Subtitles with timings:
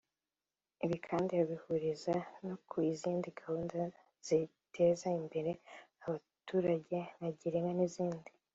[0.83, 2.15] Ibi kandi abihuriza
[2.45, 3.77] no ku zindi gahunda
[4.25, 5.51] ziteza imbere
[6.05, 8.29] abaturage nka Girinka n’izindi